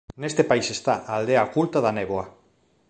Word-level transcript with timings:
Neste 0.21 0.43
país 0.49 0.67
está 0.77 0.93
a 0.99 1.11
Aldea 1.19 1.45
Oculta 1.47 1.77
da 1.85 1.95
Néboa. 1.97 2.25